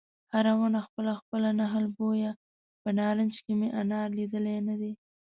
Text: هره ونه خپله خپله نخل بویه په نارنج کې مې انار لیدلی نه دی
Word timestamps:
هره 0.33 0.53
ونه 0.59 0.79
خپله 0.87 1.11
خپله 1.21 1.49
نخل 1.59 1.85
بویه 1.97 2.31
په 2.81 2.89
نارنج 2.97 3.33
کې 3.45 3.53
مې 3.59 3.69
انار 3.81 4.07
لیدلی 4.17 4.57
نه 4.67 4.75
دی 4.81 4.91